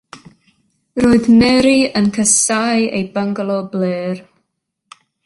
Roedd 1.03 1.27
Mary 1.41 1.75
yn 1.99 2.07
casáu 2.17 2.81
eu 2.99 3.05
byngalo 3.13 3.57
blêr. 3.71 4.17